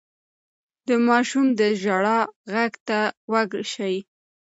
د 0.87 0.89
ماشوم 1.07 1.45
د 1.59 1.61
ژړا 1.81 2.19
غږ 2.53 2.73
ته 2.87 2.99
غوږ 3.29 3.51
شئ. 3.73 3.95